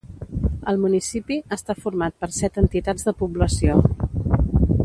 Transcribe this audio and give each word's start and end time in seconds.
El 0.71 0.79
municipi 0.85 1.37
està 1.57 1.75
format 1.83 2.17
per 2.25 2.31
set 2.39 2.59
entitats 2.65 3.09
de 3.11 3.17
població. 3.23 3.81